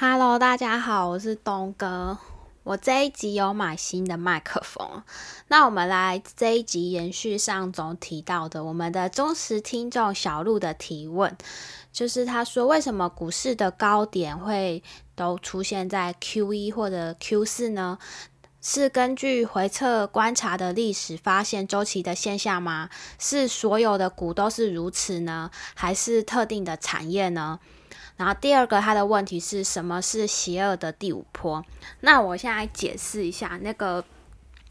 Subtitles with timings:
[0.00, 2.16] Hello，大家好，我是东哥。
[2.62, 5.02] 我这一集有买新的麦克风，
[5.48, 11.36] 那我们来这一集延续上周提到的，我们的忠实听众小鹿的提问，
[11.92, 14.84] 就是他说为什么股市的高点会
[15.16, 17.98] 都出现在 Q 一或者 Q 四呢？
[18.62, 22.88] 是根据回测观察的历史发现周期的现象吗？
[23.18, 25.50] 是所有的股都是如此呢？
[25.74, 27.58] 还是特定的产业呢？
[28.18, 31.64] 然后第二个，他的问题是什么是邪恶的第五波？
[32.00, 34.04] 那我现在解释一下那个。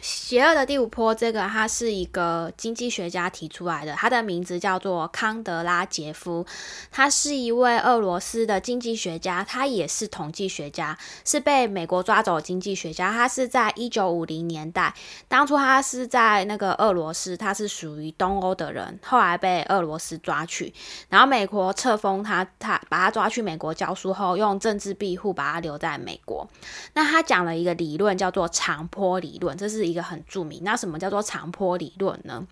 [0.00, 6.46] 邪恶的第五波，这个他是一个经济学家提出来的，他的名字叫做康德拉杰夫，
[6.92, 13.12] 他是一位俄罗斯的经济学家，他也是统计学家，是被美国抓走的经济学家。
[13.12, 14.94] 他是在一九五零年代，
[15.26, 20.72] 当初他是在那个俄罗斯，他是属于东欧的人，后来被俄罗斯抓去，
[21.08, 26.48] 然后美国册封他，他把他抓去美国教书后，用政治庇护把他留在美国。
[26.94, 29.87] 那他讲了一个理论，叫做长坡理论，这是。
[29.88, 32.46] 一个很著名，那什么叫做长坡理论呢？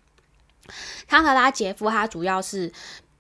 [1.06, 2.72] 康德拉杰夫他主要是。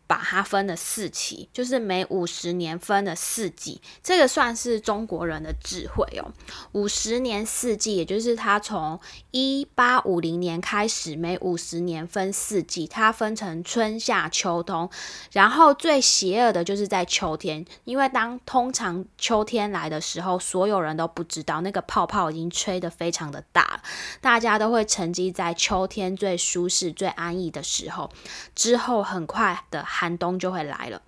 [0.06, 6.32] 把它分了四期，就是每五十年分了四季，这个算是中国人的智慧哦。
[6.72, 9.00] 五十年四季，也就是他从
[9.32, 14.88] 一八五零年开始，每五十年分四季，它分成春夏秋冬。
[15.32, 23.82] 然后最邪恶的就是在秋天，因为当通常秋天来的时候，所有人都不知道那个泡泡已经吹得非常的大，
[24.20, 28.08] 大家都会沉积在秋天最舒适、最安逸的时候，
[28.54, 29.84] 之后很快的。
[29.98, 31.00] 寒冬就会来了，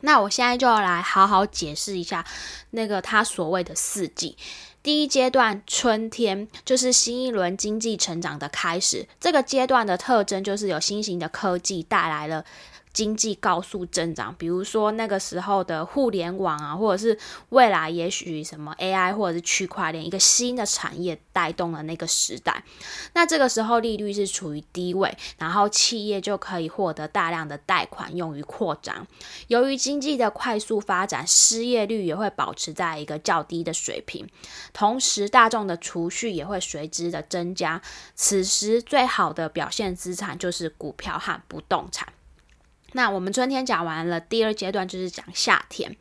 [0.00, 2.24] 那我现在就要来好好解释一下
[2.70, 4.36] 那个他所谓的四季。
[4.82, 12.44] 第一阶段春天就是新一轮经济成长的开始，这个阶段的特征就是有新型的科技带来了。
[12.92, 17.18] 经济高速增长，比如说那个时候的互联网啊，或者是
[17.50, 22.62] 未来也许什么 AI 或者是区块链一个新的产业带动了那个时代。
[23.14, 29.06] 那这个时候利率是处于低位，然后企业就可以获得大量的贷款用于扩张。
[29.46, 34.28] 由于经济的快速发展，失业率也会保持在一个较低的水平，
[34.72, 37.80] 同时大众的储蓄也会随之的增加。
[38.14, 42.12] 此时最好的表现资产就是股票和不动产。
[42.92, 45.96] 那我们春天讲完了，第二阶段就是讲夏天。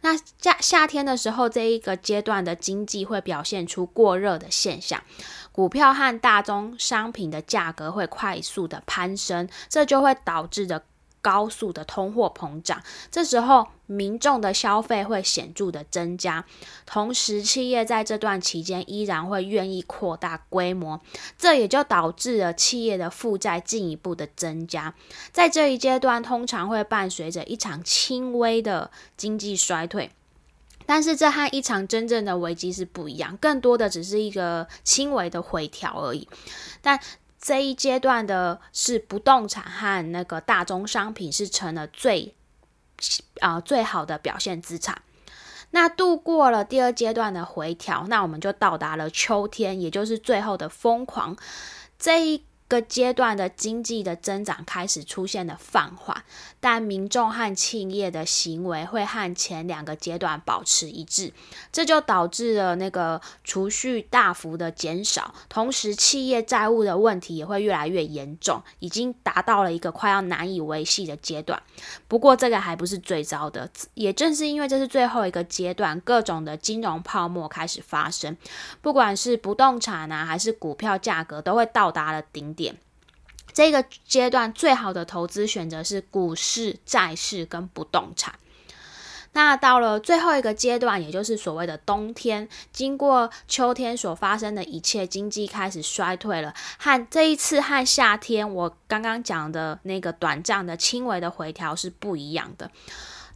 [0.00, 5.02] 那夏夏天的时候，这一个阶段的经济会表现出过热的现象，
[5.52, 10.84] 股票和大宗商品的价格会快速的攀升，这就会导致的。
[11.22, 16.44] 高速的通货膨胀，这时候民众的消费会显著的增加，
[16.84, 21.00] 同时企业在这段期间依然会愿意扩大规模，
[21.38, 24.92] 这也就导致了企业的负债进一步的增加。
[25.30, 30.10] 在这一阶段，通常会伴随着一场轻微的经济衰退，
[30.84, 36.28] 但是这和一场真正的危机是不一样，更多的只是一个轻微的回调而已。
[36.80, 36.98] 但
[37.42, 42.34] 这一阶段的是不动产和那个大宗商品是成了最
[43.40, 45.02] 啊最好的表现资产。
[45.72, 51.36] 那度过了第二阶段的回调，那我们就到达了秋天，也就是最后的疯狂。
[51.98, 52.44] 这一。
[52.72, 56.24] 个阶段的经济的增长开始出现了放缓，
[56.58, 61.34] 但民众和企业的行为会和前两个阶段保持一致，
[61.70, 71.62] 这就导致了那个储蓄大幅的减少，同时企业债务的问题也会越来越严重，已经达到了一个快要难以维系的阶段。
[72.08, 78.34] 不过这个还不是最糟的，也正是因为这是最后一个阶段，各种的金融泡沫开始发生，
[78.80, 82.61] 不管是不动产啊还是股票价格都会到达了顶点。
[82.62, 82.76] 点
[83.52, 88.34] 这个阶段最好的投资选择是股市、债市跟不动产。
[89.34, 96.54] 那到了最后一个阶段，也就是所谓的冬天，经过秋天所发生的一切，经济开始衰退了。
[96.78, 102.70] 和这一次和夏天我刚刚讲的那个短暂的轻微的回调是不一样的。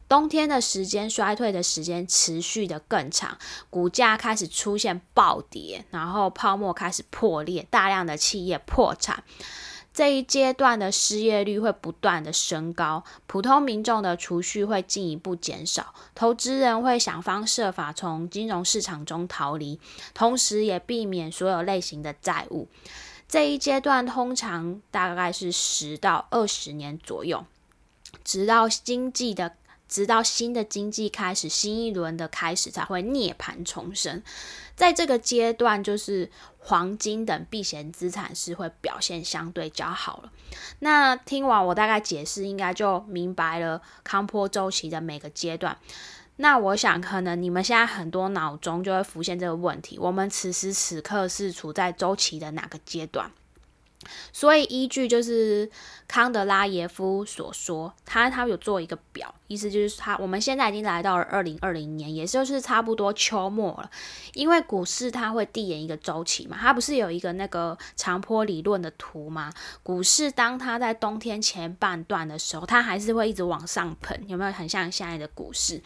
[0.08, 3.36] 冬天的时间衰退的时间持续的更长，
[3.70, 9.24] 股价开始出现暴跌，然后泡沫开始破裂，大量的企业破产。
[9.92, 19.80] 这一阶段的失业率会不断的升高，普通民众的储蓄会进一步减少，投资人会想方设法从金融市场中逃离，
[20.12, 22.68] 同时也避免所有类型的债务。
[23.26, 27.44] 这一阶段通常大概是十到二十年左右，
[28.22, 29.56] 直到经济的。
[29.88, 34.22] 直到新的经济开始，新一轮的开始才会涅槃重生。
[34.74, 40.32] 在这个阶段，就是黄金等避险资产是会表现相对较好了。
[40.80, 45.78] 那听完我大概解释，应该就明白了康坡周期的每个阶段。
[46.38, 53.30] 那我想，可能你们现在很多脑中就会浮现这个问题：我们此时此刻是处在周期的哪个阶段？
[54.32, 55.68] 所以依据就是
[56.06, 63.90] 康德拉耶夫所说，他他有做一个表，意思就是他我们现在已经来到了二零二零年，也就是差不多秋末了。
[64.34, 69.52] 因为股市它会递延一个周期嘛，它不是有一个那个长坡理论的图吗？
[69.82, 75.80] 股市当它在冬天前半段的时候，它还是会一直往上喷，有没有很像现在的股市？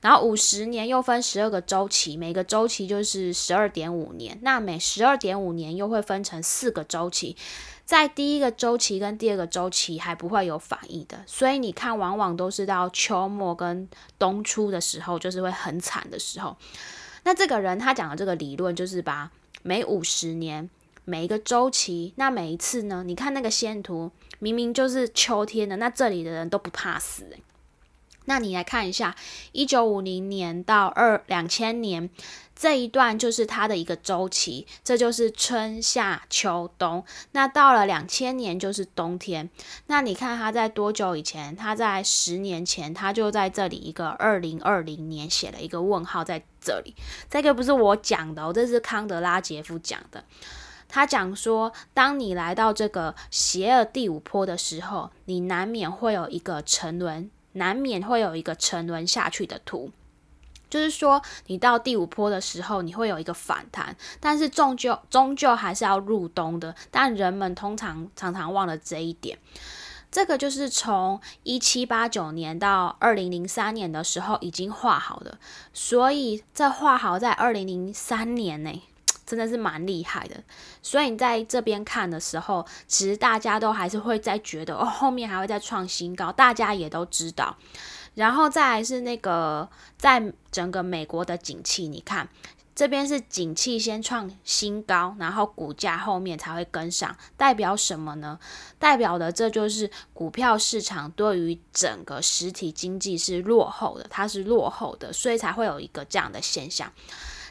[0.00, 4.38] 然后五十年又分十二个周期，每个周期就是十二点五年。
[4.42, 7.36] 那每十二点五年又会分成四个周期，
[7.84, 13.86] 在第一个周期跟第二个周期还不会有反应的，所以你看，往往都是到秋末跟
[14.18, 16.56] 冬初的时候，就是会很惨的时候。
[17.24, 19.30] 那这个人他讲的这个理论，就是把
[19.62, 20.68] 每五十年
[21.04, 27.24] 每一个周期，那每一次呢，你看那个仙图，明明就是秋天的，那这里的人都不怕死
[28.26, 29.14] 那你来看一下，
[29.52, 32.08] 一九五零年到二两千年
[32.56, 37.04] 这一段就是它的一个周期，这就是春夏秋冬。
[37.32, 39.50] 那到了两千年就是冬天。
[39.88, 41.54] 那你看它在多久以前？
[41.54, 46.94] 它在十年前，它就在这里一个二零二零年写了一个问号在这里。
[47.28, 50.24] 这个不是我讲的哦，这是康德拉杰夫讲的。
[50.88, 57.28] 他讲说，当你来到这个邪恶第五坡的时候，你难免会有一个沉沦。
[57.54, 59.90] 难免会有一个沉沦下去的图，
[60.70, 66.74] 就是说，你到第五波的时候，你会有一个反弹，但是终究终究还是要入冬的。
[66.90, 69.38] 但人们通常常常忘了这一点。
[70.10, 75.38] 这个就是从一七八九年到二零零三年的时候已经画好的，
[75.72, 78.82] 所以这画好在二零零三年呢。
[79.26, 80.36] 真的是蛮厉害的，
[80.82, 87.56] 所以你在这边看的时候，其实大家都还是会在觉得哦，后面还会再创新高，大家也都知道。
[88.14, 89.68] 然后再来是那个
[89.98, 92.28] 在整个美国的景气，你看
[92.74, 98.38] 这边是景气先创新高，然后股价后面才会跟上，代表什么呢？
[98.78, 106.92] 代表的这就是股票市场对于整个实体经济是落后的，它是落后的，所以才会有一个这样的现象。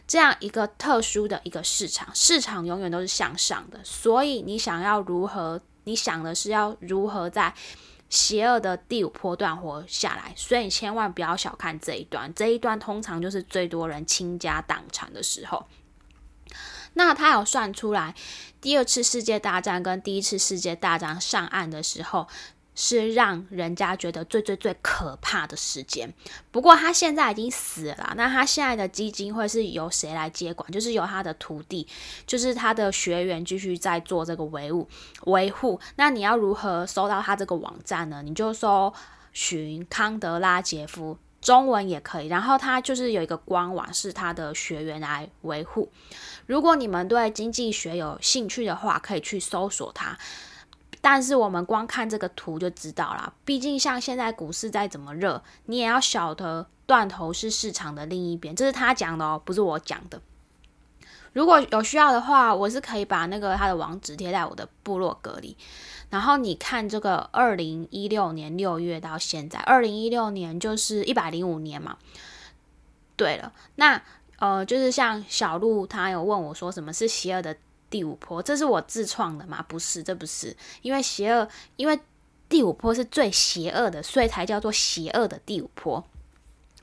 [0.06, 5.62] 这样一个特殊的一个市场，市场永远都是向上的，所以你想要如何？
[5.86, 7.54] 你想的是要如何在
[8.10, 10.34] 邪恶的第五波段活下来？
[10.38, 15.66] 所以你千万不要小看这一段，这一段通常就是最多人倾家荡产的时候。
[16.94, 18.16] 那他有算出来，
[18.62, 22.28] 第二次世界大战跟第一次世界大战上岸的时候。
[22.76, 26.14] 是让人家觉得最最最可怕的时间。
[26.52, 30.72] 不过他现在已经死了，那他现在的基金会是由谁来接管？
[30.72, 31.88] 就是由他的徒弟，
[32.26, 34.88] 就是他的学员继续在做这个维护
[35.26, 35.80] 维护。
[35.96, 38.22] 那你要如何搜到他这个网站呢？
[38.24, 38.94] 你就搜
[39.32, 42.28] 寻康德拉杰夫，中文也可以。
[42.28, 45.92] 然后他就是有一个官网，是他的学员来维护。
[46.48, 50.18] 如果你们对经济学有兴趣的话，可以去搜索他。
[51.06, 60.22] 但是我们光看这个图就知道了，毕竟像现在股市再怎么热，你也要晓得断头是市场的另一边，这是他讲的哦，不是我讲的。
[61.34, 65.58] 如果有需要的话，我是可以把那个他的网址贴在我的部落格里。
[66.10, 71.98] 然后你看这个二零一六年六月到现在，二零一六年就是一百零五年嘛。
[73.18, 74.02] 对了，那
[74.40, 77.58] 呃，就是像小鹿他有问我说，什么是邪恶的？
[77.94, 79.64] 第五波，这是我自创的吗？
[79.68, 82.00] 不是，这不是，因为邪恶，因为
[82.50, 86.04] 第五波是最邪恶的，所以才叫做邪恶的第五波。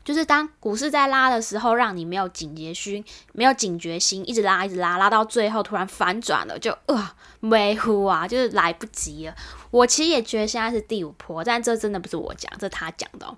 [0.05, 9.35] 就是当股市在拉的时候，让你没有警觉心，没有警觉心，一直拉，一直拉，拉到最后突然反转了，就呃，没乎啊，就是来不及了。
[9.73, 13.37] 我其实也觉得现在是第五波，但这真的不是我讲，这他讲的。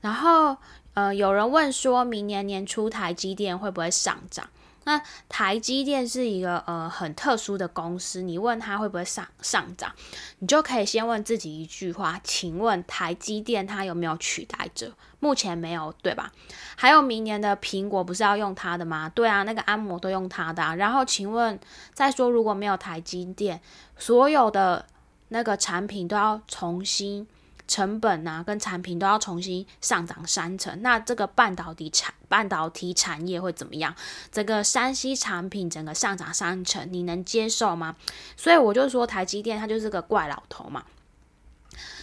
[0.00, 0.56] 然后，
[0.94, 4.48] 呃，有人问说，明年年初台积电会不会上涨？
[4.86, 9.92] 那台积电是一个呃很特殊的公司，你问它会不会上上涨，
[10.38, 14.92] 你就可以先问自己一句话：请问台积电它有没有取代者？
[15.18, 16.30] 目前没有，对吧？
[16.76, 19.10] 还有明年的苹果不是要用它的吗？
[19.12, 20.76] 对啊，那个安摩都用它的。
[20.76, 21.58] 然后请问，
[21.92, 23.60] 再说如果没有台积电，
[23.98, 24.86] 所有的
[25.30, 27.26] 那个产品都要重新。
[27.68, 33.94] 成本啊，跟产品都要重新上涨三成，那这个半导体产半导体产业会怎么样？
[34.30, 37.96] 整个山西产品整个上涨三成，你能接受吗？
[38.36, 40.84] 所以我就说台积电它就是个怪老头嘛。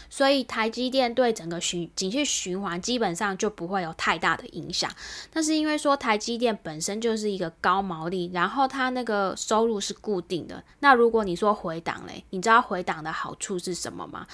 [0.09, 4.87] 所以台积电对整个循景气循环基本上就不会有太大的影响。
[5.31, 10.63] 但是因为说台积电本身就是一个高毛利，然后它那个收入是固定的。
[10.81, 14.27] 那如果你说回档嘞，你知道回档的好处是什么吗？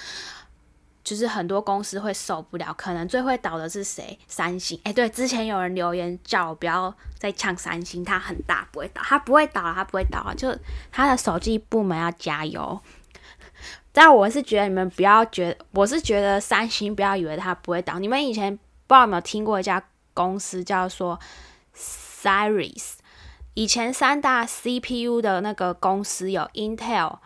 [1.02, 4.18] 就是很多公司会受不了，可能最会倒的是谁？
[4.26, 4.80] 三星。
[4.84, 10.34] 哎，对，之前有人留言叫我不要再呛三星，它很大不会倒，它不会倒，它不会倒啊！
[10.34, 10.56] 就
[10.92, 12.80] 它的手机部门要加油。
[13.92, 17.98] 但我是觉得你们不要觉，我是觉得三星不要以为它不会倒。
[17.98, 19.82] 你们以前不知道有没有听过一家
[20.14, 21.18] 公司叫做
[21.74, 22.92] Series，
[23.54, 27.18] 以前三大 CPU 的那个公司有 Intel，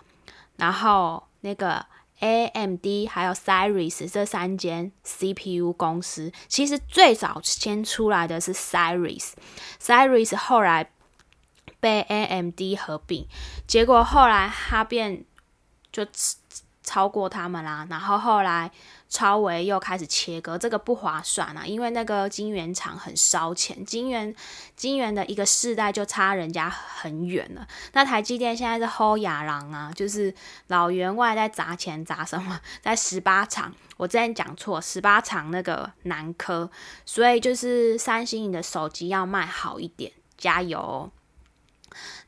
[0.57, 1.85] 然后那个
[2.25, 10.91] AMD 还有 Cyrus 这三间 CPU 公司，其实最早先出来的是 Cyrus，Cyrus 后来
[11.81, 13.27] 被 AMD 合并，
[13.67, 15.25] 结果后来它变
[15.93, 16.07] 就。
[16.85, 18.71] 超过他们啦，然后后来
[19.09, 24.33] 超维又开始切割，这个不划算啊，因为那个晶圆厂很烧钱，晶圆
[24.77, 27.67] 晶圆的一个世代就差人家很远了。
[27.95, 30.33] 那台积电现在是 hold 亚郎啊，就是
[30.67, 36.71] 老员外在砸钱砸什么， 在十八厂，我之前讲错，十八厂那个南科，
[37.07, 41.11] 所以就是三星你的手机要卖好一点，加油。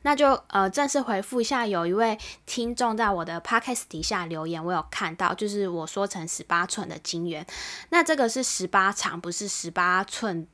[0.01, 7.45] 那就呃正式回复一下，有一位听众在我的 podcast 底下留言，我有看到，就是我说成十八寸的金元，
[7.89, 10.47] 那这个是十八长，不是十八寸。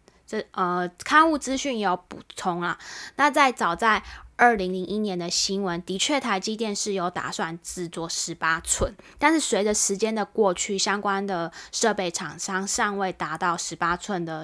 [0.51, 2.77] 呃刊物资讯也有补充啊。
[3.15, 4.03] 那在早在。
[4.35, 14.43] 二零零一年的新闻的确，台积电是有打算制作十八寸，但是随着时间的过去，相关的设备厂商尚未达到十八寸的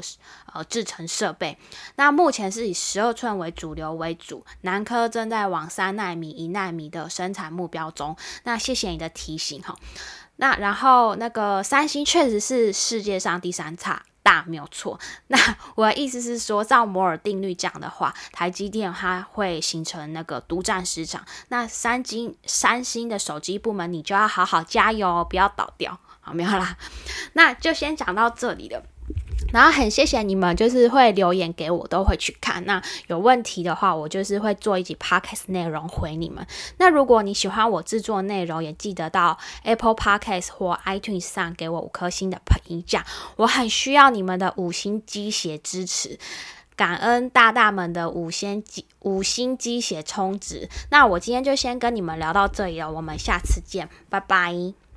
[0.53, 1.57] 呃制成设备。
[1.95, 8.15] 那目前是以十二寸为主流为主，南科正在往三纳米、一纳米的生产目标中。
[8.43, 9.75] 那谢谢你的提醒哈。
[10.35, 14.03] 那然后那个三星确实是世界上第三差。
[14.21, 15.37] 大没有错，那
[15.75, 21.25] 我的意思是说，照摩尔定律讲的话，台积电它会形成那个独占市场。
[21.47, 26.77] 那三星三星的手机部门，你就要好好加油，不要倒掉，好没有啦？
[27.33, 28.83] 那就先讲到这里了。
[29.51, 32.65] 然后很谢谢你们，就是会留言给我，都会去看。
[32.65, 36.45] 那有问题的话，我就是会做一集 podcast 内容回你们。
[36.77, 43.05] 那如果你喜欢我制作内容，也记得到 Apple Podcast 或 iTunes 上给我五颗星的评价。
[43.37, 46.17] 我很需要你们的五星鸡血支持，
[46.75, 50.69] 感恩大大们的五星鸡五星鸡血充值。
[50.91, 54.88] 那我今天就先跟你们聊到这里了，我们下次见，拜拜。